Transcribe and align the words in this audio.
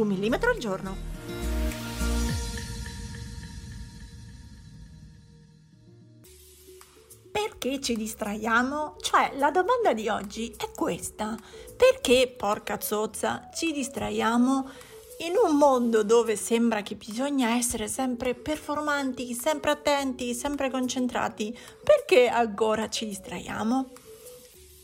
Un 0.00 0.06
millimetro 0.06 0.48
al 0.48 0.56
giorno. 0.56 0.96
Perché 7.30 7.82
ci 7.82 7.96
distraiamo? 7.96 8.96
Cioè, 8.98 9.32
la 9.34 9.50
domanda 9.50 9.92
di 9.92 10.08
oggi 10.08 10.54
è 10.56 10.70
questa. 10.74 11.36
Perché, 11.76 12.32
porca 12.34 12.80
zozza, 12.80 13.50
ci 13.52 13.72
distraiamo 13.72 14.70
in 15.18 15.34
un 15.44 15.58
mondo 15.58 16.02
dove 16.02 16.34
sembra 16.34 16.80
che 16.80 16.94
bisogna 16.94 17.54
essere 17.58 17.86
sempre 17.86 18.34
performanti, 18.34 19.34
sempre 19.34 19.72
attenti, 19.72 20.32
sempre 20.32 20.70
concentrati? 20.70 21.54
Perché 21.84 22.26
ancora 22.28 22.88
ci 22.88 23.04
distraiamo? 23.04 23.90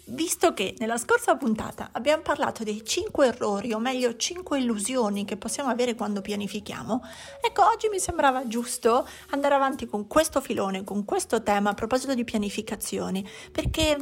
Visto 0.08 0.54
che 0.54 0.76
nella 0.78 0.98
scorsa 0.98 1.36
puntata 1.36 1.88
abbiamo 1.90 2.22
parlato 2.22 2.62
dei 2.62 2.84
5 2.84 3.26
errori, 3.26 3.72
o 3.72 3.80
meglio 3.80 4.14
5 4.14 4.56
illusioni 4.56 5.24
che 5.24 5.36
possiamo 5.36 5.68
avere 5.68 5.96
quando 5.96 6.20
pianifichiamo, 6.20 7.02
ecco 7.40 7.66
oggi 7.66 7.88
mi 7.88 7.98
sembrava 7.98 8.46
giusto 8.46 9.04
andare 9.30 9.56
avanti 9.56 9.86
con 9.86 10.06
questo 10.06 10.40
filone, 10.40 10.84
con 10.84 11.04
questo 11.04 11.42
tema 11.42 11.70
a 11.70 11.74
proposito 11.74 12.14
di 12.14 12.22
pianificazioni, 12.22 13.28
perché 13.50 13.96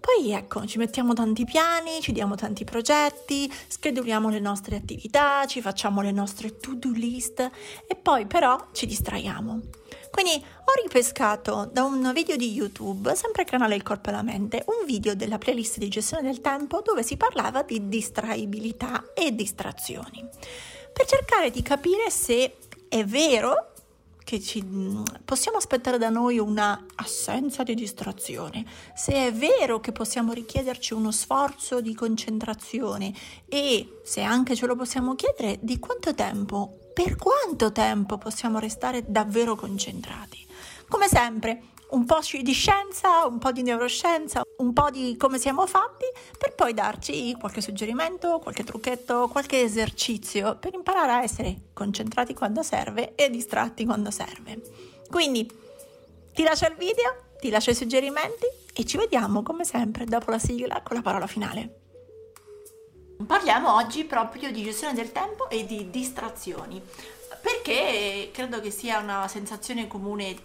poi 0.00 0.32
ecco, 0.32 0.66
ci 0.66 0.78
mettiamo 0.78 1.12
tanti 1.12 1.44
piani, 1.44 2.00
ci 2.00 2.12
diamo 2.12 2.34
tanti 2.34 2.64
progetti, 2.64 3.52
scheduliamo 3.68 4.30
le 4.30 4.40
nostre 4.40 4.76
attività, 4.76 5.44
ci 5.46 5.60
facciamo 5.60 6.00
le 6.00 6.10
nostre 6.10 6.56
to-do 6.56 6.90
list 6.90 7.40
e 7.86 7.94
poi 7.94 8.26
però 8.26 8.68
ci 8.72 8.86
distraiamo. 8.86 9.60
Quindi 10.10 10.32
ho 10.32 10.82
ripescato 10.82 11.68
da 11.70 11.84
un 11.84 12.10
video 12.14 12.36
di 12.36 12.50
YouTube, 12.52 13.14
sempre 13.14 13.44
canale 13.44 13.76
Il 13.76 13.82
Corpo 13.82 14.08
e 14.08 14.12
la 14.12 14.22
Mente, 14.22 14.64
un 14.66 14.86
video 14.86 15.14
della 15.14 15.38
playlist 15.38 15.78
di 15.78 15.88
gestione 15.88 16.22
del 16.22 16.40
tempo 16.40 16.80
dove 16.82 17.02
si 17.02 17.16
parlava 17.16 17.62
di 17.62 17.88
distraibilità 17.88 19.12
e 19.14 19.34
distrazioni, 19.34 20.26
per 20.92 21.06
cercare 21.06 21.50
di 21.50 21.62
capire 21.62 22.10
se 22.10 22.56
è 22.88 23.04
vero 23.04 23.72
che 24.24 24.40
ci, 24.40 24.64
possiamo 25.24 25.58
aspettare 25.58 25.98
da 25.98 26.08
noi 26.08 26.38
una 26.38 26.86
assenza 26.96 27.62
di 27.62 27.74
distrazione, 27.74 28.64
se 28.94 29.12
è 29.12 29.32
vero 29.32 29.80
che 29.80 29.92
possiamo 29.92 30.32
richiederci 30.32 30.94
uno 30.94 31.10
sforzo 31.10 31.80
di 31.80 31.94
concentrazione 31.94 33.12
e 33.48 34.00
se 34.04 34.22
anche 34.22 34.54
ce 34.54 34.66
lo 34.66 34.76
possiamo 34.76 35.14
chiedere 35.14 35.58
di 35.60 35.78
quanto 35.78 36.14
tempo 36.14 36.78
per 36.92 37.16
quanto 37.16 37.72
tempo 37.72 38.18
possiamo 38.18 38.58
restare 38.58 39.04
davvero 39.06 39.54
concentrati. 39.56 40.44
Come 40.88 41.06
sempre, 41.08 41.62
un 41.90 42.04
po' 42.04 42.20
di 42.42 42.52
scienza, 42.52 43.26
un 43.26 43.38
po' 43.38 43.52
di 43.52 43.62
neuroscienza, 43.62 44.42
un 44.58 44.72
po' 44.72 44.90
di 44.90 45.16
come 45.16 45.38
siamo 45.38 45.66
fatti, 45.66 46.04
per 46.38 46.54
poi 46.54 46.74
darci 46.74 47.34
qualche 47.38 47.60
suggerimento, 47.60 48.38
qualche 48.38 48.64
trucchetto, 48.64 49.28
qualche 49.28 49.62
esercizio 49.62 50.56
per 50.56 50.74
imparare 50.74 51.12
a 51.12 51.22
essere 51.22 51.56
concentrati 51.72 52.34
quando 52.34 52.62
serve 52.62 53.14
e 53.14 53.30
distratti 53.30 53.84
quando 53.84 54.10
serve. 54.10 54.60
Quindi 55.10 55.50
ti 56.32 56.42
lascio 56.42 56.66
il 56.66 56.76
video, 56.76 57.28
ti 57.40 57.50
lascio 57.50 57.70
i 57.70 57.74
suggerimenti 57.74 58.46
e 58.72 58.84
ci 58.84 58.96
vediamo 58.96 59.42
come 59.42 59.64
sempre 59.64 60.04
dopo 60.04 60.30
la 60.30 60.38
sigla 60.38 60.82
con 60.82 60.96
la 60.96 61.02
parola 61.02 61.26
finale. 61.26 61.78
Parliamo 63.26 63.74
oggi 63.74 64.04
proprio 64.04 64.50
di 64.50 64.62
gestione 64.62 64.94
del 64.94 65.12
tempo 65.12 65.50
e 65.50 65.66
di 65.66 65.90
distrazioni, 65.90 66.80
perché 67.42 68.30
credo 68.32 68.60
che 68.60 68.70
sia 68.70 68.98
una 68.98 69.28
sensazione 69.28 69.86
comune 69.86 70.36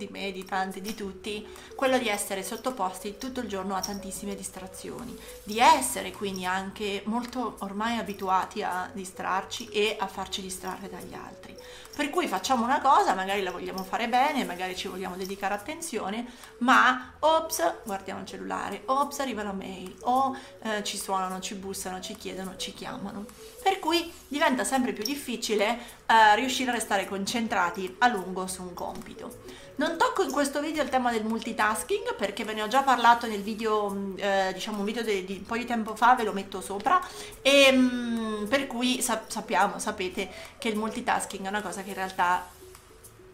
di 0.00 0.08
me, 0.10 0.32
di 0.32 0.44
tanti, 0.44 0.80
di 0.80 0.94
tutti, 0.94 1.46
quello 1.74 1.98
di 1.98 2.08
essere 2.08 2.42
sottoposti 2.42 3.18
tutto 3.18 3.40
il 3.40 3.48
giorno 3.48 3.74
a 3.76 3.80
tantissime 3.80 4.34
distrazioni, 4.34 5.14
di 5.42 5.58
essere 5.58 6.12
quindi 6.12 6.46
anche 6.46 7.02
molto 7.04 7.56
ormai 7.58 7.98
abituati 7.98 8.62
a 8.62 8.90
distrarci 8.92 9.68
e 9.68 9.96
a 9.98 10.06
farci 10.06 10.40
distrarre 10.40 10.88
dagli 10.88 11.14
altri. 11.14 11.54
Per 12.00 12.08
cui 12.08 12.26
facciamo 12.28 12.64
una 12.64 12.80
cosa, 12.80 13.12
magari 13.12 13.42
la 13.42 13.50
vogliamo 13.50 13.84
fare 13.84 14.08
bene, 14.08 14.46
magari 14.46 14.74
ci 14.74 14.88
vogliamo 14.88 15.16
dedicare 15.16 15.52
attenzione, 15.52 16.24
ma 16.60 17.12
ops, 17.18 17.74
guardiamo 17.84 18.20
il 18.20 18.26
cellulare, 18.26 18.84
ops, 18.86 19.18
arriva 19.18 19.42
la 19.42 19.52
mail, 19.52 19.94
o 20.04 20.34
eh, 20.62 20.82
ci 20.82 20.96
suonano, 20.96 21.40
ci 21.40 21.56
bussano, 21.56 22.00
ci 22.00 22.16
chiedono, 22.16 22.56
ci 22.56 22.72
chiamano. 22.72 23.26
Per 23.62 23.78
cui 23.80 24.10
diventa 24.28 24.64
sempre 24.64 24.94
più 24.94 25.04
difficile 25.04 25.78
eh, 26.06 26.36
riuscire 26.36 26.70
a 26.70 26.72
restare 26.72 27.06
concentrati 27.06 27.96
a 27.98 28.08
lungo 28.08 28.46
su 28.46 28.62
un 28.62 28.72
compito. 28.72 29.68
Non 29.80 29.96
tocco 29.96 30.22
in 30.22 30.30
questo 30.30 30.60
video 30.60 30.82
il 30.82 30.90
tema 30.90 31.10
del 31.10 31.24
multitasking 31.24 32.14
perché 32.14 32.44
ve 32.44 32.52
ne 32.52 32.60
ho 32.60 32.68
già 32.68 32.82
parlato 32.82 33.26
nel 33.26 33.40
video, 33.40 33.88
mm, 33.88 34.14
eh, 34.18 34.50
diciamo 34.52 34.80
un 34.80 34.84
video 34.84 35.02
di, 35.02 35.24
di, 35.24 35.36
un 35.38 35.46
po' 35.46 35.56
di 35.56 35.64
tempo 35.64 35.96
fa, 35.96 36.14
ve 36.14 36.24
lo 36.24 36.34
metto 36.34 36.60
sopra 36.60 37.00
e 37.40 37.72
mh, 37.72 37.78
mm, 37.78 38.44
per 38.44 38.66
cui 38.66 39.00
sa- 39.00 39.24
sappiamo, 39.26 39.78
sapete 39.78 40.28
che 40.58 40.68
il 40.68 40.76
multitasking 40.76 41.46
è 41.46 41.48
una 41.48 41.62
cosa 41.62 41.82
che 41.82 41.89
in 41.90 41.96
realtà 41.96 42.58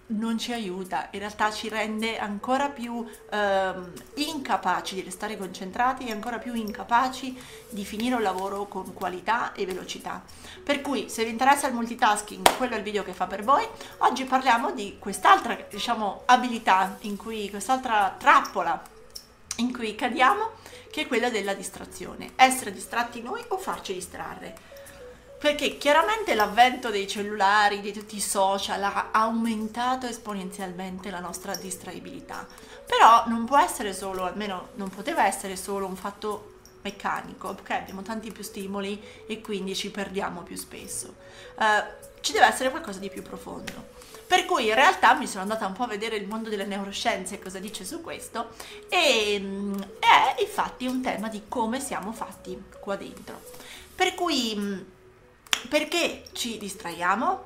non 0.09 0.39
ci 0.39 0.53
aiuta, 0.53 1.09
in 1.11 1.19
realtà 1.19 1.50
ci 1.50 1.69
rende 1.69 2.17
ancora 2.19 2.69
più 2.69 3.05
ehm, 3.31 3.93
incapaci 4.15 4.94
di 4.94 5.03
restare 5.03 5.37
concentrati 5.37 6.06
e 6.06 6.12
ancora 6.12 6.39
più 6.39 6.55
incapaci 6.55 7.37
di 7.71 7.84
finire 7.84 8.15
un 8.15 8.22
lavoro 8.22 8.67
con 8.67 8.93
qualità 8.93 9.53
e 9.53 9.67
velocità. 9.67 10.22
Per 10.62 10.81
cui 10.81 11.09
se 11.09 11.25
vi 11.25 11.31
interessa 11.31 11.67
il 11.67 11.75
multitasking, 11.75 12.56
quello 12.56 12.75
è 12.75 12.78
il 12.78 12.84
video 12.84 13.03
che 13.03 13.12
fa 13.12 13.27
per 13.27 13.43
voi. 13.43 13.67
Oggi 13.99 14.25
parliamo 14.25 14.71
di 14.73 14.97
quest'altra, 14.99 15.56
diciamo, 15.69 16.23
abilità 16.27 16.99
in 17.00 17.17
cui 17.17 17.50
quest'altra 17.50 18.15
trappola 18.17 18.81
in 19.56 19.73
cui 19.73 19.94
cadiamo, 19.94 20.50
che 20.91 21.03
è 21.03 21.06
quella 21.06 21.31
della 21.31 21.55
distrazione. 21.55 22.33
Essere 22.37 22.73
distratti 22.73 23.23
noi 23.23 23.43
o 23.49 23.59
farci 23.59 23.93
distrarre. 23.93 24.75
Perché 25.46 25.78
chiaramente 25.78 26.34
l'avvento 26.34 26.90
dei 26.90 27.06
cellulari, 27.06 27.80
di 27.80 27.92
tutti 27.92 28.16
i 28.16 28.20
social 28.20 28.82
ha 28.82 29.10
aumentato 29.12 30.08
esponenzialmente 30.08 31.08
la 31.08 31.20
nostra 31.20 31.54
distraibilità. 31.54 32.44
Però 32.84 33.22
non 33.28 33.44
può 33.44 33.56
essere 33.56 33.94
solo, 33.94 34.24
almeno 34.24 34.70
non 34.74 34.88
poteva 34.88 35.24
essere 35.24 35.54
solo 35.54 35.86
un 35.86 35.94
fatto 35.94 36.54
meccanico, 36.82 37.54
perché 37.54 37.74
abbiamo 37.74 38.02
tanti 38.02 38.32
più 38.32 38.42
stimoli 38.42 39.00
e 39.28 39.40
quindi 39.40 39.76
ci 39.76 39.92
perdiamo 39.92 40.40
più 40.40 40.56
spesso. 40.56 41.14
Uh, 41.54 41.62
ci 42.20 42.32
deve 42.32 42.46
essere 42.46 42.70
qualcosa 42.70 42.98
di 42.98 43.08
più 43.08 43.22
profondo. 43.22 43.94
Per 44.26 44.46
cui 44.46 44.66
in 44.66 44.74
realtà 44.74 45.14
mi 45.14 45.28
sono 45.28 45.42
andata 45.42 45.64
un 45.64 45.74
po' 45.74 45.84
a 45.84 45.86
vedere 45.86 46.16
il 46.16 46.26
mondo 46.26 46.48
delle 46.48 46.64
neuroscienze 46.64 47.38
cosa 47.38 47.60
dice 47.60 47.84
su 47.84 48.00
questo 48.00 48.48
e 48.88 49.38
mm, 49.40 49.78
è 50.00 50.40
infatti 50.40 50.86
un 50.86 51.00
tema 51.02 51.28
di 51.28 51.42
come 51.46 51.78
siamo 51.78 52.10
fatti 52.10 52.60
qua 52.80 52.96
dentro. 52.96 53.40
Per 53.94 54.14
cui 54.16 54.52
mm, 54.56 54.80
perché 55.66 56.25
ci 56.32 56.59
distraiamo? 56.59 57.44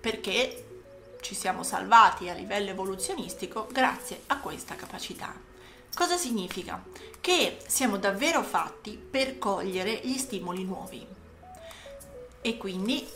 Perché 0.00 0.64
ci 1.20 1.34
siamo 1.34 1.62
salvati 1.62 2.28
a 2.28 2.34
livello 2.34 2.70
evoluzionistico 2.70 3.66
grazie 3.72 4.22
a 4.26 4.38
questa 4.38 4.74
capacità. 4.76 5.34
Cosa 5.94 6.16
significa? 6.16 6.82
Che 7.20 7.58
siamo 7.66 7.96
davvero 7.96 8.42
fatti 8.42 8.98
per 8.98 9.38
cogliere 9.38 10.00
gli 10.02 10.18
stimoli 10.18 10.64
nuovi. 10.64 11.06
E 12.42 12.56
quindi 12.58 13.08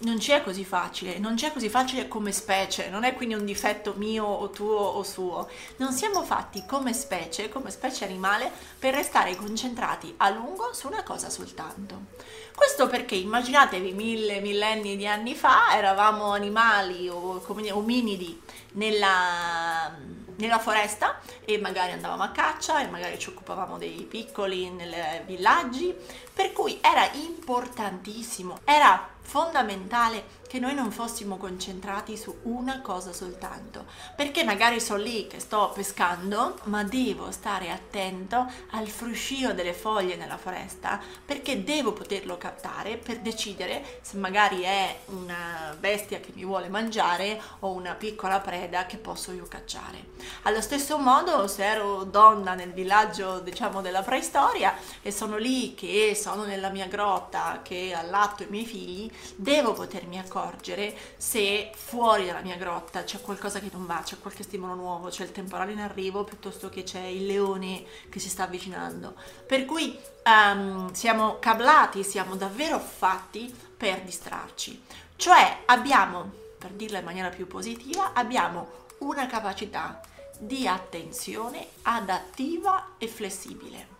non 0.00 0.18
c'è 0.18 0.42
così 0.42 0.64
facile, 0.64 1.18
non 1.18 1.34
c'è 1.34 1.52
così 1.52 1.68
facile 1.68 2.08
come 2.08 2.32
specie, 2.32 2.88
non 2.88 3.04
è 3.04 3.14
quindi 3.14 3.34
un 3.34 3.44
difetto 3.44 3.94
mio 3.96 4.24
o 4.24 4.50
tuo 4.50 4.76
o 4.76 5.02
suo. 5.02 5.48
Non 5.76 5.92
siamo 5.92 6.22
fatti 6.22 6.64
come 6.66 6.92
specie, 6.92 7.48
come 7.48 7.70
specie 7.70 8.04
animale, 8.04 8.50
per 8.78 8.94
restare 8.94 9.36
concentrati 9.36 10.14
a 10.18 10.30
lungo 10.30 10.72
su 10.72 10.86
una 10.86 11.02
cosa 11.02 11.28
soltanto. 11.28 12.06
Questo 12.54 12.86
perché 12.88 13.14
immaginatevi 13.14 13.92
mille 13.92 14.40
millenni 14.40 14.96
di 14.96 15.06
anni 15.06 15.34
fa, 15.34 15.76
eravamo 15.76 16.32
animali 16.32 17.08
o 17.08 17.42
ominidi 17.72 18.40
nella, 18.72 19.94
nella 20.36 20.58
foresta 20.58 21.20
e 21.44 21.58
magari 21.58 21.92
andavamo 21.92 22.22
a 22.22 22.30
caccia 22.30 22.82
e 22.82 22.88
magari 22.88 23.18
ci 23.18 23.28
occupavamo 23.28 23.78
dei 23.78 24.06
piccoli 24.08 24.70
nei 24.70 25.22
villaggi, 25.26 25.94
per 26.32 26.52
cui 26.52 26.78
era 26.80 27.08
importantissimo, 27.12 28.60
era 28.64 29.08
fondamentale 29.30 30.24
che 30.50 30.58
noi 30.58 30.74
non 30.74 30.90
fossimo 30.90 31.36
concentrati 31.36 32.16
su 32.16 32.40
una 32.42 32.80
cosa 32.80 33.12
soltanto, 33.12 33.84
perché 34.16 34.42
magari 34.42 34.80
sono 34.80 35.00
lì 35.00 35.28
che 35.28 35.38
sto 35.38 35.70
pescando, 35.72 36.58
ma 36.64 36.82
devo 36.82 37.30
stare 37.30 37.70
attento 37.70 38.50
al 38.70 38.88
fruscio 38.88 39.52
delle 39.52 39.72
foglie 39.72 40.16
nella 40.16 40.36
foresta, 40.36 40.98
perché 41.24 41.62
devo 41.62 41.92
poterlo 41.92 42.36
captare 42.36 42.96
per 42.96 43.20
decidere 43.20 44.00
se 44.02 44.16
magari 44.16 44.62
è 44.62 45.02
una 45.10 45.76
bestia 45.78 46.18
che 46.18 46.32
mi 46.34 46.44
vuole 46.44 46.68
mangiare 46.68 47.40
o 47.60 47.70
una 47.70 47.94
piccola 47.94 48.40
preda 48.40 48.86
che 48.86 48.96
posso 48.96 49.30
io 49.30 49.46
cacciare. 49.46 50.08
Allo 50.42 50.60
stesso 50.60 50.98
modo, 50.98 51.46
se 51.46 51.64
ero 51.64 52.02
donna 52.02 52.54
nel 52.54 52.72
villaggio, 52.72 53.38
diciamo, 53.38 53.82
della 53.82 54.02
preistoria 54.02 54.74
e 55.00 55.12
sono 55.12 55.36
lì 55.36 55.76
che 55.76 56.18
sono 56.20 56.42
nella 56.42 56.70
mia 56.70 56.86
grotta, 56.86 57.60
che 57.62 57.94
allatto 57.94 58.42
i 58.42 58.48
miei 58.48 58.66
figli, 58.66 59.08
devo 59.36 59.74
potermi 59.74 60.18
accorgere 60.18 60.38
accorgere 60.40 60.96
se 61.16 61.70
fuori 61.74 62.26
dalla 62.26 62.40
mia 62.40 62.56
grotta 62.56 63.04
c'è 63.04 63.20
qualcosa 63.20 63.60
che 63.60 63.68
non 63.72 63.86
va, 63.86 64.00
c'è 64.02 64.18
qualche 64.18 64.42
stimolo 64.42 64.74
nuovo, 64.74 65.08
c'è 65.08 65.24
il 65.24 65.32
temporale 65.32 65.72
in 65.72 65.80
arrivo 65.80 66.24
piuttosto 66.24 66.68
che 66.68 66.82
c'è 66.82 67.02
il 67.02 67.26
leone 67.26 67.84
che 68.08 68.18
si 68.18 68.28
sta 68.28 68.44
avvicinando. 68.44 69.14
Per 69.46 69.64
cui 69.64 69.98
um, 70.24 70.92
siamo 70.92 71.38
cablati, 71.38 72.02
siamo 72.02 72.36
davvero 72.36 72.78
fatti 72.78 73.54
per 73.76 74.02
distrarci. 74.02 74.82
Cioè 75.16 75.62
abbiamo, 75.66 76.30
per 76.58 76.70
dirla 76.70 76.98
in 76.98 77.04
maniera 77.04 77.28
più 77.28 77.46
positiva, 77.46 78.12
abbiamo 78.14 78.78
una 78.98 79.26
capacità 79.26 80.00
di 80.38 80.66
attenzione 80.66 81.66
adattiva 81.82 82.94
e 82.96 83.06
flessibile. 83.06 83.99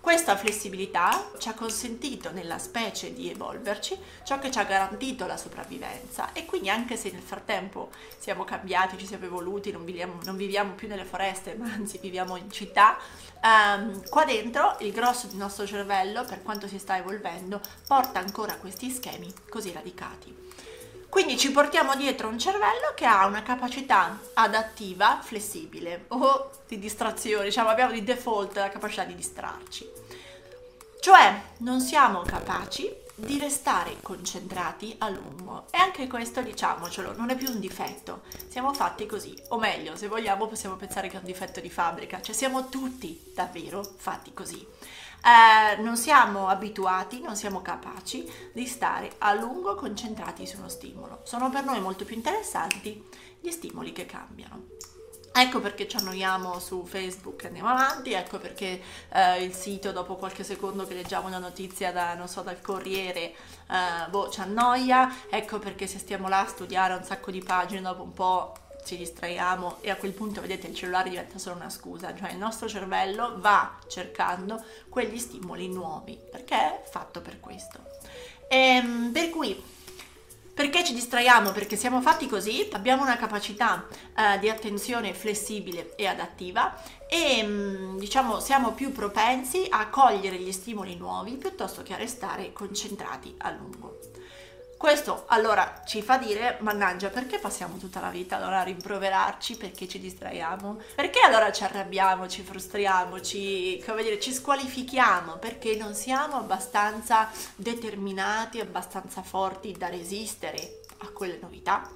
Questa 0.00 0.34
flessibilità 0.34 1.30
ci 1.36 1.50
ha 1.50 1.54
consentito 1.54 2.32
nella 2.32 2.56
specie 2.58 3.12
di 3.12 3.30
evolverci, 3.30 3.98
ciò 4.24 4.38
che 4.38 4.50
ci 4.50 4.58
ha 4.58 4.64
garantito 4.64 5.26
la 5.26 5.36
sopravvivenza 5.36 6.32
e 6.32 6.46
quindi 6.46 6.70
anche 6.70 6.96
se 6.96 7.10
nel 7.10 7.20
frattempo 7.20 7.90
siamo 8.18 8.44
cambiati, 8.44 8.96
ci 8.96 9.06
siamo 9.06 9.26
evoluti, 9.26 9.70
non 9.70 9.84
viviamo, 9.84 10.18
non 10.24 10.38
viviamo 10.38 10.72
più 10.72 10.88
nelle 10.88 11.04
foreste, 11.04 11.54
ma 11.54 11.66
anzi 11.70 11.98
viviamo 11.98 12.36
in 12.36 12.50
città, 12.50 12.96
ehm, 13.44 14.08
qua 14.08 14.24
dentro 14.24 14.76
il 14.80 14.90
grosso 14.90 15.26
del 15.26 15.36
nostro 15.36 15.66
cervello, 15.66 16.24
per 16.24 16.42
quanto 16.42 16.66
si 16.66 16.78
sta 16.78 16.96
evolvendo, 16.96 17.60
porta 17.86 18.20
ancora 18.20 18.56
questi 18.56 18.88
schemi 18.90 19.30
così 19.50 19.70
radicati. 19.70 20.34
Quindi 21.10 21.36
ci 21.36 21.50
portiamo 21.50 21.96
dietro 21.96 22.28
un 22.28 22.38
cervello 22.38 22.94
che 22.94 23.04
ha 23.04 23.26
una 23.26 23.42
capacità 23.42 24.16
adattiva 24.34 25.18
flessibile 25.20 26.04
o 26.08 26.50
di 26.68 26.78
distrazione, 26.78 27.44
diciamo 27.44 27.68
abbiamo 27.68 27.90
di 27.90 28.04
default 28.04 28.56
la 28.56 28.68
capacità 28.68 29.02
di 29.02 29.16
distrarci. 29.16 29.90
Cioè 31.00 31.42
non 31.58 31.80
siamo 31.80 32.22
capaci 32.22 32.99
di 33.20 33.38
restare 33.38 33.96
concentrati 34.02 34.94
a 34.98 35.08
lungo 35.08 35.66
e 35.70 35.78
anche 35.78 36.06
questo 36.06 36.42
diciamocelo 36.42 37.16
non 37.16 37.30
è 37.30 37.36
più 37.36 37.50
un 37.50 37.60
difetto 37.60 38.22
siamo 38.48 38.72
fatti 38.72 39.06
così 39.06 39.36
o 39.48 39.58
meglio 39.58 39.96
se 39.96 40.08
vogliamo 40.08 40.46
possiamo 40.46 40.76
pensare 40.76 41.08
che 41.08 41.16
è 41.16 41.20
un 41.20 41.24
difetto 41.24 41.60
di 41.60 41.70
fabbrica 41.70 42.20
cioè 42.20 42.34
siamo 42.34 42.68
tutti 42.68 43.32
davvero 43.34 43.82
fatti 43.82 44.32
così 44.32 44.66
eh, 45.22 45.80
non 45.82 45.96
siamo 45.96 46.48
abituati, 46.48 47.20
non 47.20 47.36
siamo 47.36 47.60
capaci 47.60 48.26
di 48.52 48.66
stare 48.66 49.12
a 49.18 49.34
lungo 49.34 49.74
concentrati 49.74 50.46
su 50.46 50.56
uno 50.56 50.68
stimolo. 50.68 51.20
Sono 51.24 51.50
per 51.50 51.64
noi 51.64 51.80
molto 51.80 52.04
più 52.04 52.16
interessanti 52.16 53.06
gli 53.38 53.50
stimoli 53.50 53.92
che 53.92 54.06
cambiano. 54.06 54.68
Ecco 55.32 55.60
perché 55.60 55.86
ci 55.86 55.96
annoiamo 55.96 56.58
su 56.58 56.84
Facebook 56.84 57.44
e 57.44 57.46
andiamo 57.46 57.68
avanti, 57.68 58.12
ecco 58.12 58.38
perché 58.38 58.82
eh, 59.12 59.44
il 59.44 59.54
sito 59.54 59.92
dopo 59.92 60.16
qualche 60.16 60.42
secondo 60.42 60.84
che 60.86 60.94
leggiamo 60.94 61.28
una 61.28 61.38
notizia 61.38 61.92
da, 61.92 62.14
non 62.14 62.26
so, 62.26 62.42
dal 62.42 62.60
Corriere, 62.60 63.20
eh, 63.20 64.10
boh, 64.10 64.28
ci 64.28 64.40
annoia, 64.40 65.28
ecco 65.30 65.60
perché 65.60 65.86
se 65.86 65.98
stiamo 65.98 66.28
là 66.28 66.40
a 66.40 66.46
studiare 66.48 66.94
un 66.94 67.04
sacco 67.04 67.30
di 67.30 67.40
pagine 67.40 67.80
dopo 67.80 68.02
un 68.02 68.12
po' 68.12 68.54
ci 68.84 68.96
distraiamo 68.96 69.76
e 69.82 69.90
a 69.90 69.96
quel 69.96 70.12
punto 70.12 70.40
vedete 70.40 70.66
il 70.66 70.74
cellulare 70.74 71.10
diventa 71.10 71.38
solo 71.38 71.56
una 71.56 71.70
scusa, 71.70 72.14
cioè 72.16 72.32
il 72.32 72.38
nostro 72.38 72.68
cervello 72.68 73.36
va 73.38 73.78
cercando 73.86 74.62
quegli 74.88 75.18
stimoli 75.18 75.68
nuovi 75.68 76.18
perché 76.30 76.56
è 76.56 76.82
fatto 76.90 77.20
per 77.20 77.38
questo. 77.38 77.78
E, 78.48 78.56
ehm, 78.56 79.12
per 79.12 79.30
cui 79.30 79.62
perché 80.60 80.84
ci 80.84 80.92
distraiamo? 80.92 81.52
Perché 81.52 81.74
siamo 81.74 82.02
fatti 82.02 82.26
così, 82.26 82.68
abbiamo 82.72 83.00
una 83.00 83.16
capacità 83.16 83.86
eh, 84.14 84.38
di 84.40 84.50
attenzione 84.50 85.14
flessibile 85.14 85.94
e 85.96 86.06
adattiva 86.06 86.78
e 87.08 87.42
mm, 87.42 87.96
diciamo 87.96 88.40
siamo 88.40 88.72
più 88.72 88.92
propensi 88.92 89.66
a 89.70 89.88
cogliere 89.88 90.36
gli 90.36 90.52
stimoli 90.52 90.96
nuovi 90.96 91.38
piuttosto 91.38 91.82
che 91.82 91.94
a 91.94 91.96
restare 91.96 92.52
concentrati 92.52 93.34
a 93.38 93.52
lungo. 93.52 94.09
Questo 94.80 95.24
allora 95.26 95.82
ci 95.84 96.00
fa 96.00 96.16
dire, 96.16 96.56
mannaggia, 96.60 97.10
perché 97.10 97.38
passiamo 97.38 97.76
tutta 97.76 98.00
la 98.00 98.08
vita 98.08 98.36
allora 98.36 98.60
a 98.60 98.62
rimproverarci? 98.62 99.58
Perché 99.58 99.86
ci 99.86 99.98
distraiamo? 99.98 100.80
Perché 100.94 101.20
allora 101.20 101.52
ci 101.52 101.64
arrabbiamo, 101.64 102.26
ci 102.26 102.40
frustriamo, 102.40 103.20
ci, 103.20 103.82
come 103.84 104.02
dire, 104.02 104.18
ci 104.18 104.32
squalifichiamo? 104.32 105.36
Perché 105.36 105.76
non 105.76 105.92
siamo 105.92 106.36
abbastanza 106.36 107.28
determinati, 107.56 108.58
abbastanza 108.58 109.20
forti 109.22 109.72
da 109.72 109.90
resistere 109.90 110.80
a 111.02 111.08
quelle 111.10 111.38
novità? 111.40 111.88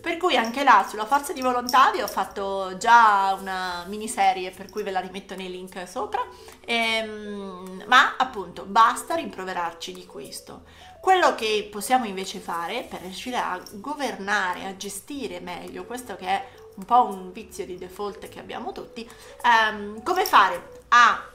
Per 0.00 0.16
cui 0.16 0.36
anche 0.36 0.64
là 0.64 0.84
sulla 0.88 1.06
forza 1.06 1.32
di 1.32 1.40
volontà 1.40 1.90
vi 1.90 2.00
ho 2.00 2.06
fatto 2.06 2.76
già 2.76 3.36
una 3.38 3.84
miniserie 3.86 4.50
per 4.50 4.68
cui 4.68 4.82
ve 4.82 4.90
la 4.90 5.00
rimetto 5.00 5.34
nei 5.36 5.50
link 5.50 5.88
sopra, 5.88 6.24
ehm, 6.64 7.84
ma 7.86 8.16
appunto 8.16 8.64
basta 8.64 9.14
rimproverarci 9.14 9.92
di 9.92 10.06
questo. 10.06 10.64
Quello 11.00 11.34
che 11.34 11.68
possiamo 11.70 12.04
invece 12.04 12.38
fare 12.38 12.86
per 12.88 13.00
riuscire 13.00 13.36
a 13.36 13.60
governare, 13.72 14.66
a 14.66 14.76
gestire 14.76 15.40
meglio 15.40 15.84
questo 15.84 16.16
che 16.16 16.26
è 16.26 16.48
un 16.74 16.84
po' 16.84 17.04
un 17.06 17.32
vizio 17.32 17.66
di 17.66 17.76
default 17.76 18.28
che 18.28 18.38
abbiamo 18.38 18.72
tutti, 18.72 19.08
ehm, 19.44 20.02
come 20.02 20.24
fare 20.24 20.82
a 20.88 21.30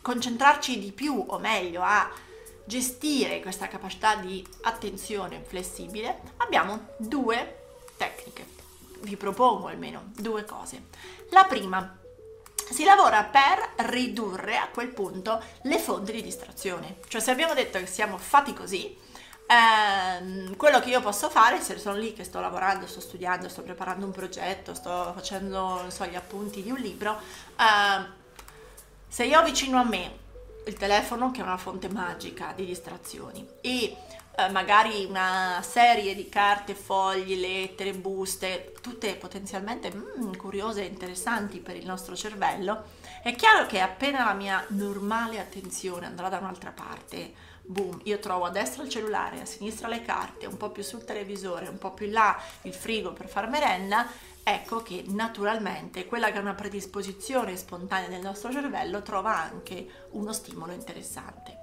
concentrarci 0.00 0.78
di 0.78 0.92
più 0.92 1.24
o 1.26 1.38
meglio 1.38 1.82
a 1.82 2.08
gestire 2.66 3.40
questa 3.40 3.68
capacità 3.68 4.16
di 4.16 4.46
attenzione 4.62 5.42
flessibile, 5.42 6.20
abbiamo 6.38 6.88
due 6.98 7.64
tecniche. 7.96 8.54
Vi 9.00 9.16
propongo 9.16 9.68
almeno 9.68 10.10
due 10.16 10.44
cose. 10.44 10.86
La 11.30 11.44
prima 11.44 11.98
si 12.70 12.84
lavora 12.84 13.22
per 13.24 13.86
ridurre 13.86 14.56
a 14.56 14.68
quel 14.68 14.88
punto 14.88 15.42
le 15.62 15.78
fonti 15.78 16.12
di 16.12 16.22
distrazione. 16.22 16.96
Cioè 17.06 17.20
se 17.20 17.30
abbiamo 17.30 17.54
detto 17.54 17.78
che 17.78 17.86
siamo 17.86 18.18
fatti 18.18 18.52
così, 18.52 18.96
ehm, 19.46 20.56
quello 20.56 20.80
che 20.80 20.90
io 20.90 21.00
posso 21.00 21.30
fare, 21.30 21.60
se 21.60 21.78
sono 21.78 21.96
lì 21.96 22.12
che 22.12 22.24
sto 22.24 22.40
lavorando, 22.40 22.86
sto 22.86 23.00
studiando, 23.00 23.48
sto 23.48 23.62
preparando 23.62 24.06
un 24.06 24.12
progetto, 24.12 24.74
sto 24.74 25.12
facendo 25.14 25.84
so, 25.88 26.04
gli 26.06 26.16
appunti 26.16 26.62
di 26.62 26.70
un 26.70 26.78
libro, 26.78 27.18
ehm, 27.56 28.12
se 29.08 29.24
io 29.24 29.42
vicino 29.44 29.78
a 29.78 29.84
me 29.84 30.24
il 30.66 30.74
telefono 30.74 31.30
che 31.30 31.40
è 31.40 31.44
una 31.44 31.56
fonte 31.56 31.88
magica 31.88 32.52
di 32.54 32.64
distrazioni. 32.64 33.46
E 33.60 33.96
eh, 34.38 34.50
magari 34.50 35.04
una 35.04 35.62
serie 35.62 36.14
di 36.14 36.28
carte, 36.28 36.74
fogli, 36.74 37.40
lettere, 37.40 37.94
buste, 37.94 38.74
tutte 38.82 39.14
potenzialmente 39.14 39.92
mm, 39.94 40.34
curiose 40.34 40.82
e 40.82 40.86
interessanti 40.86 41.58
per 41.60 41.76
il 41.76 41.86
nostro 41.86 42.14
cervello, 42.14 42.84
è 43.22 43.34
chiaro 43.34 43.66
che 43.66 43.80
appena 43.80 44.24
la 44.24 44.34
mia 44.34 44.64
normale 44.68 45.38
attenzione 45.38 46.06
andrà 46.06 46.28
da 46.28 46.38
un'altra 46.38 46.70
parte, 46.70 47.32
boom, 47.62 48.00
io 48.04 48.18
trovo 48.18 48.44
a 48.44 48.50
destra 48.50 48.82
il 48.82 48.88
cellulare, 48.88 49.40
a 49.40 49.46
sinistra 49.46 49.88
le 49.88 50.02
carte, 50.02 50.46
un 50.46 50.56
po' 50.56 50.70
più 50.70 50.82
sul 50.82 51.04
televisore, 51.04 51.68
un 51.68 51.78
po' 51.78 51.92
più 51.92 52.06
in 52.06 52.12
là 52.12 52.38
il 52.62 52.74
frigo 52.74 53.12
per 53.12 53.28
far 53.28 53.48
merenda, 53.48 54.06
ecco 54.48 54.80
che 54.80 55.02
naturalmente 55.08 56.06
quella 56.06 56.30
che 56.30 56.38
è 56.38 56.40
una 56.40 56.54
predisposizione 56.54 57.56
spontanea 57.56 58.08
del 58.08 58.20
nostro 58.20 58.52
cervello 58.52 59.02
trova 59.02 59.36
anche 59.36 60.06
uno 60.10 60.32
stimolo 60.32 60.70
interessante. 60.70 61.62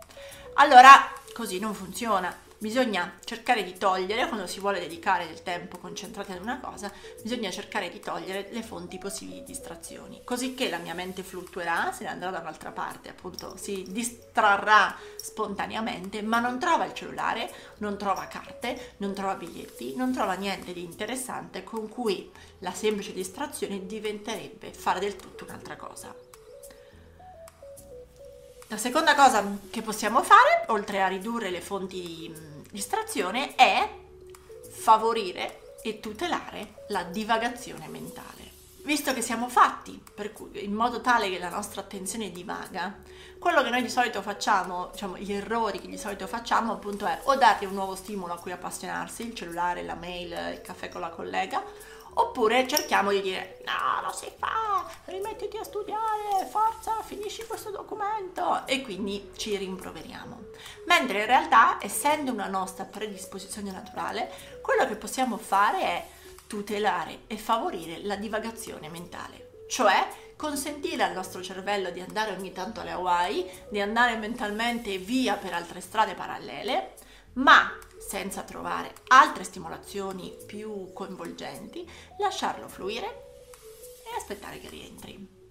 Allora, 0.56 0.92
così 1.34 1.60
non 1.60 1.74
funziona 1.74 2.36
bisogna 2.63 3.20
cercare 3.25 3.62
di 3.62 3.77
togliere, 3.77 4.25
quando 4.29 4.48
si 4.48 4.62
vuole 4.62 4.79
dedicare 4.79 5.27
del 5.27 5.43
tempo 5.43 5.77
concentrato 5.77 6.32
ad 6.32 6.41
una 6.41 6.62
cosa, 6.62 6.89
bisogna 7.22 7.51
cercare 7.51 7.89
di 7.89 8.00
togliere 8.00 8.48
le 8.51 8.63
fonti 8.63 8.98
possibili 8.98 9.39
di 9.39 9.48
distrazioni, 9.48 10.22
così 10.24 10.53
che 10.53 10.70
la 10.70 10.77
mia 10.77 10.93
mente 10.93 11.24
fluttuerà, 11.24 11.91
se 11.91 12.05
ne 12.05 12.12
andrà 12.12 12.29
da 12.29 12.39
un'altra 12.39 12.72
parte, 12.72 13.10
appunto 13.10 13.58
si 13.58 13.86
distrarrà 13.89 14.96
spontaneamente, 15.17 16.22
ma 16.22 16.39
non 16.39 16.58
trova 16.58 16.86
il 16.86 16.93
cellulare, 16.93 17.51
non 17.79 17.98
trova 17.98 18.27
carte, 18.27 18.93
non 18.98 19.13
trova 19.13 19.36
biglietti, 19.36 19.98
non 19.98 20.13
trova 20.13 20.36
niente 20.36 20.72
di 20.72 20.84
interessante 20.84 21.65
con 21.65 21.89
cui 21.89 22.32
la 22.60 22.72
semplice 22.72 23.12
distrazione 23.12 23.86
diventerebbe 23.86 24.72
fare 24.72 25.01
del 25.01 25.17
tutto 25.17 25.43
un'altra 25.43 25.75
cosa. 25.75 26.15
La 28.67 28.77
seconda 28.77 29.13
cosa 29.13 29.60
che 29.70 29.82
possiamo 29.82 30.24
fare, 30.24 30.63
oltre 30.67 31.03
a 31.03 31.08
ridurre 31.08 31.51
le 31.51 31.62
fonti 31.62 32.01
di 32.01 32.52
distrazione, 32.74 33.53
è 33.53 33.88
favorire 34.72 35.77
e 35.84 36.00
tutelare 36.00 36.86
la 36.88 37.03
divagazione 37.03 37.88
mentale. 37.88 38.51
visto 38.86 39.13
che 39.13 39.22
siamo 39.22 39.48
fatti 39.48 40.01
cui, 40.34 40.65
in 40.65 40.74
modo 40.74 41.00
tale 41.00 41.30
che 41.30 41.39
la 41.39 41.50
nostra 41.50 41.80
attenzione 41.80 42.32
divaga, 42.32 43.00
quello 43.39 43.62
che 43.62 43.70
noi 43.70 43.82
di 43.82 43.89
solito 43.89 44.22
facciamo, 44.22 44.89
diciamo, 44.92 45.18
gli 45.18 45.32
errori 45.32 45.80
che 45.80 45.88
di 45.88 45.98
solito 45.98 46.27
facciamo 46.27 46.74
appunto 46.74 47.06
è 47.06 47.22
o 47.24 47.36
dargli 47.36 47.65
un 47.65 47.75
nuovo 47.75 47.96
stimolo 47.96 48.34
a 48.34 48.39
cui 48.39 48.51
appassionarsi, 48.51 49.27
il 49.27 49.36
cellulare, 49.36 49.84
la 49.84 49.96
mail, 49.96 50.32
il 50.53 50.62
caffè 50.62 50.89
con 50.89 51.00
la 51.00 51.10
collega, 51.10 51.63
oppure 52.15 52.67
cerchiamo 52.67 53.12
di 53.12 53.22
dire 53.22 53.62
no, 53.65 54.01
non 54.01 54.13
si 54.13 54.32
fa, 54.38 54.86
rimettiti 55.05 55.58
a 55.58 55.63
studiare, 55.63 56.46
forza, 56.50 57.01
finisci 57.01 57.46
questo 57.46 57.70
documento 57.70 58.65
e 58.65 58.82
quindi 58.82 59.32
ci 59.36 59.55
rimproveriamo. 59.58 60.41
Mentre 60.86 61.22
in 61.22 61.25
realtà, 61.25 61.77
essendo 61.82 62.32
una 62.32 62.48
nostra 62.48 62.86
predisposizione 62.86 63.72
naturale, 63.72 64.32
quello 64.62 64.86
che 64.88 64.96
possiamo 64.96 65.38
fare 65.38 65.82
è 65.82 66.05
tutelare 66.48 67.22
e 67.27 67.38
favorire 67.38 68.00
la 68.03 68.15
divagazione 68.15 68.89
mentale, 68.89 69.65
cioè 69.67 70.08
consentire 70.36 71.03
al 71.03 71.13
nostro 71.13 71.41
cervello 71.41 71.89
di 71.89 72.01
andare 72.01 72.32
ogni 72.32 72.51
tanto 72.51 72.82
alle 72.82 72.91
Hawaii, 72.91 73.50
di 73.70 73.79
andare 73.79 74.17
mentalmente 74.17 74.98
via 74.98 75.36
per 75.36 75.53
altre 75.53 75.79
strade 75.79 76.15
parallele, 76.15 76.93
ma 77.34 77.78
senza 78.00 78.44
trovare 78.44 78.94
altre 79.08 79.44
stimolazioni 79.44 80.36
più 80.46 80.92
coinvolgenti, 80.94 81.90
lasciarlo 82.20 82.68
fluire 82.68 83.08
e 84.06 84.16
aspettare 84.18 84.60
che 84.60 84.70
rientri. 84.70 85.42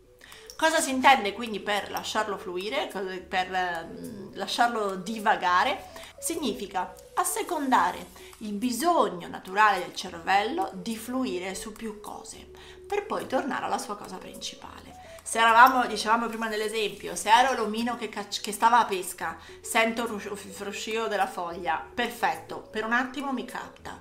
Cosa 0.56 0.80
si 0.80 0.90
intende 0.90 1.32
quindi 1.32 1.58
per 1.58 1.90
lasciarlo 1.90 2.38
fluire, 2.38 2.86
per 2.86 3.52
eh, 3.52 3.88
lasciarlo 4.34 4.94
divagare? 4.94 5.86
Significa 6.20 6.94
assecondare 7.14 8.06
il 8.38 8.52
bisogno 8.52 9.26
naturale 9.26 9.80
del 9.80 9.94
cervello 9.94 10.70
di 10.74 10.96
fluire 10.96 11.56
su 11.56 11.72
più 11.72 12.00
cose, 12.00 12.48
per 12.86 13.06
poi 13.06 13.26
tornare 13.26 13.64
alla 13.64 13.78
sua 13.78 13.96
cosa 13.96 14.18
principale. 14.18 14.91
Se 15.32 15.38
eravamo, 15.38 15.86
dicevamo 15.86 16.26
prima 16.26 16.46
nell'esempio, 16.46 17.16
se 17.16 17.30
ero 17.30 17.54
l'omino 17.54 17.96
che, 17.96 18.10
cacci- 18.10 18.42
che 18.42 18.52
stava 18.52 18.80
a 18.80 18.84
pesca, 18.84 19.38
sento 19.62 20.04
il 20.04 20.20
fruscio 20.20 21.08
della 21.08 21.26
foglia, 21.26 21.82
perfetto, 21.94 22.58
per 22.70 22.84
un 22.84 22.92
attimo 22.92 23.32
mi 23.32 23.46
capta, 23.46 23.98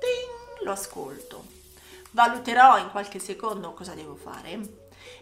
Ding, 0.00 0.64
lo 0.64 0.72
ascolto, 0.72 1.44
valuterò 2.10 2.78
in 2.78 2.90
qualche 2.90 3.20
secondo 3.20 3.72
cosa 3.72 3.94
devo 3.94 4.16
fare 4.16 4.58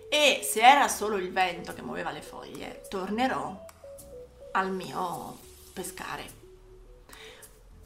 e 0.08 0.40
se 0.42 0.62
era 0.62 0.88
solo 0.88 1.18
il 1.18 1.30
vento 1.30 1.74
che 1.74 1.82
muoveva 1.82 2.12
le 2.12 2.22
foglie, 2.22 2.84
tornerò 2.88 3.54
al 4.52 4.70
mio 4.70 5.38
pescare. 5.74 6.40